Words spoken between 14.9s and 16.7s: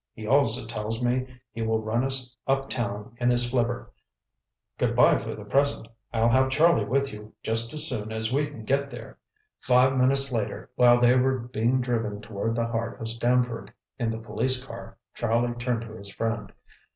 Charlie turned to his friend.